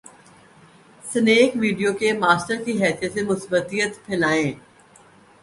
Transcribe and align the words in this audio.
Snack 1.03 1.51
Video 1.61 1.91
کے 1.99 2.09
master 2.23 2.57
کی 2.65 2.73
حیثیت 2.83 3.13
سے، 3.13 3.21
مثبتیت 3.29 3.91
پھیلائیں۔ 4.05 4.51